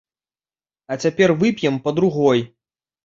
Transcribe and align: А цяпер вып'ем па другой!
А 0.95 0.97
цяпер 1.05 1.35
вып'ем 1.43 1.75
па 1.85 1.95
другой! 2.01 2.47